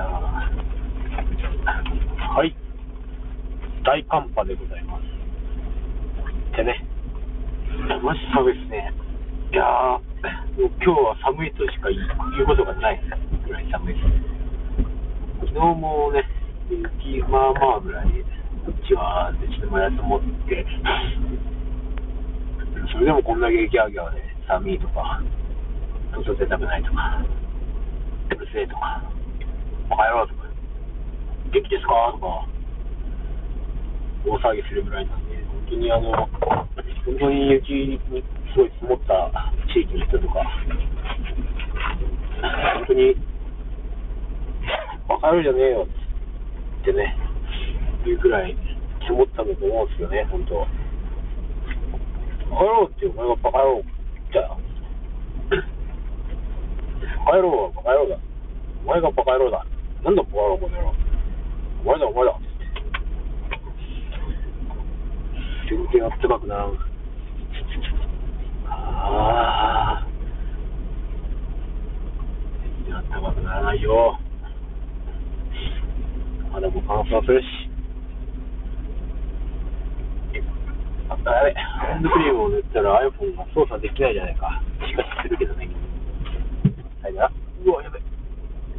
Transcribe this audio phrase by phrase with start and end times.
[0.00, 0.50] ゃあ、
[2.36, 2.54] はい。
[3.84, 5.02] 大寒波でございます。
[6.52, 6.84] ってね。
[8.02, 8.92] マジ寒いですね。
[9.52, 11.98] いや、もう今日は寒いとしか言
[12.42, 13.00] うことがない
[13.46, 14.06] ぐらい寒いです。
[15.40, 16.24] 昨日もね、
[16.68, 18.06] 雪まあまあぐらい、
[18.66, 20.66] こっちはってちょっともやと思って、
[22.92, 25.22] それでもこんだけギャーギャーで寒いとか、
[26.12, 27.24] 外出たくないとか、
[28.30, 29.02] うるせえとか、
[29.98, 30.46] バカ野郎とか、
[31.50, 32.14] 元気ですか？
[32.14, 32.46] とか、
[34.24, 36.12] 大騒ぎするぐらいなんで、本当にあの、
[37.04, 37.98] 本当に雪に
[38.54, 39.32] すごい積もった
[39.74, 40.34] 地域の人とか、
[42.78, 43.16] 本当に、
[45.08, 45.88] バカ野郎じゃねえよ
[46.80, 47.16] ってね、
[48.06, 48.56] いうくらい
[49.00, 50.60] 積もったんだと思うんですよね、本当。
[52.54, 53.82] バカ野郎ってお前がバカ野郎
[54.30, 54.56] じゃあ、
[57.26, 58.18] バカ野郎はバカ野郎だ。
[58.84, 59.66] お前がバカ野郎だ。
[60.04, 60.94] なんだバカ野郎、この野郎。
[61.82, 62.38] お前だ、お前だ。
[65.68, 66.78] 全然あったかくならん。
[68.68, 70.06] ああ。
[72.84, 74.18] 全然あったかくならないよ。
[76.52, 77.46] 肌もう乾燥するし。
[81.10, 81.54] あったやべ。
[81.54, 84.62] ハンドクリームを塗ったら iPhone が操作できないじゃないか。
[84.86, 85.68] しかしするけどね。
[87.02, 87.30] はいだ。
[87.64, 88.07] うわ、やべ。